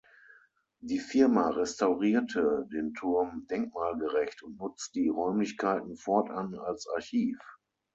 [0.79, 7.37] Die Firma restaurierte den Turm denkmalgerecht und nutzt die Räumlichkeiten fortan als Archiv.